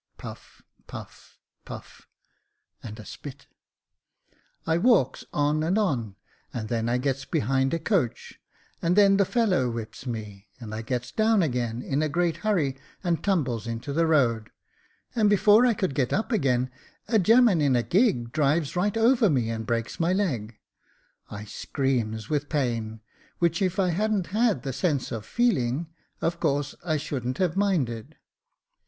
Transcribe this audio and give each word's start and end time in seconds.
[Puff, 0.17 0.63
puff, 0.87 1.37
puff, 1.63 2.07
and 2.81 2.99
a 2.99 3.05
spit.] 3.05 3.45
I 4.65 4.79
walks 4.79 5.25
on, 5.31 5.61
and 5.61 5.77
on, 5.77 6.15
and 6.51 6.69
then 6.69 6.89
I 6.89 6.97
gets 6.97 7.23
behind 7.23 7.71
a 7.71 7.77
coach, 7.77 8.39
and 8.81 8.95
then 8.95 9.17
the 9.17 9.25
fellow 9.25 9.69
whips 9.69 10.07
me, 10.07 10.47
and 10.59 10.73
I 10.73 10.81
gets 10.81 11.11
down 11.11 11.43
again 11.43 11.83
in 11.83 12.01
a 12.01 12.09
great 12.09 12.37
hurry, 12.37 12.79
and 13.03 13.23
tumbles 13.23 13.67
into 13.67 13.93
the 13.93 14.07
road, 14.07 14.49
and 15.13 15.29
before 15.29 15.67
I 15.67 15.75
could 15.75 15.93
get 15.93 16.11
up 16.11 16.31
again, 16.31 16.71
a 17.07 17.19
gemman 17.19 17.61
in 17.61 17.75
a 17.75 17.83
gig 17.83 18.31
drives 18.31 18.75
right 18.75 18.97
over 18.97 19.29
me 19.29 19.51
and 19.51 19.67
breaks 19.67 19.99
my 19.99 20.13
leg. 20.13 20.57
I 21.29 21.45
screams 21.45 22.27
with 22.27 22.41
the 22.41 22.47
pain, 22.49 23.01
which 23.37 23.61
if 23.61 23.77
I 23.79 23.89
hadn't 23.89 24.25
had 24.33 24.63
the 24.63 24.73
sense 24.73 25.11
oi 25.11 25.19
feeling, 25.21 25.91
of 26.21 26.39
course 26.39 26.73
I 26.83 26.97
shouldn't 26.97 27.37
have 27.37 27.55
minded. 27.55 28.15